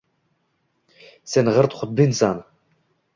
Sen 1.33 1.51
g‘irt 1.57 1.75
xudbinsan. 1.83 2.41